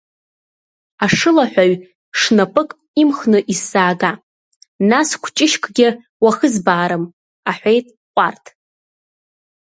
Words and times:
Ашылаҳәаҩ 1.05 1.73
шнапык 2.19 2.69
имхны 3.01 3.39
исзаага, 3.53 4.11
нас 4.89 5.09
кәҷышькгьы 5.21 5.87
уахызбаарым,— 6.23 7.03
аҳәеит 7.49 7.87
Ҟәарҭ. 8.13 8.45